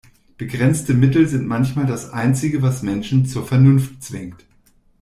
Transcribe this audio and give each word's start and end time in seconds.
Begrenzte 0.39 0.95
Mittel 0.95 1.27
sind 1.27 1.45
manchmal 1.47 1.85
das 1.85 2.09
Einzige, 2.11 2.63
was 2.63 2.81
Menschen 2.81 3.27
zur 3.27 3.45
Vernunft 3.45 4.01
zwingt. 4.01 4.43